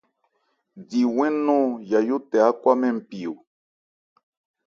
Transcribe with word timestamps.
Di 0.87 1.01
wɛ́n 1.15 1.33
nɔ̂n 1.45 1.65
Yayó 1.89 2.17
tɛ 2.29 2.37
ákwámɛn 2.49 2.93
npi. 2.99 3.19